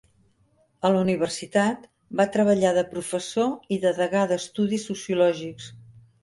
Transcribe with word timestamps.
A 0.87 0.89
la 0.93 1.01
universitat, 1.01 1.83
va 2.21 2.25
treballar 2.37 2.71
de 2.79 2.85
professor 2.95 3.77
i 3.77 3.79
de 3.85 3.93
degà 4.01 4.25
d'estudis 4.33 4.89
sociològics. 4.93 5.71